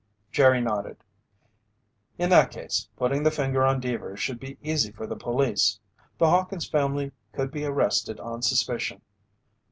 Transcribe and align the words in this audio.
Jerry 0.31 0.61
nodded. 0.61 0.97
"In 2.17 2.31
that 2.31 2.49
case, 2.49 2.89
putting 2.95 3.21
the 3.21 3.29
finger 3.29 3.63
on 3.63 3.79
Deevers 3.79 4.19
should 4.19 4.39
be 4.39 4.57
easy 4.63 4.91
for 4.91 5.05
the 5.05 5.15
police. 5.15 5.79
The 6.17 6.27
Hawkins 6.27 6.67
family 6.67 7.11
could 7.33 7.51
be 7.51 7.65
arrested 7.65 8.19
on 8.19 8.41
suspicion. 8.41 9.01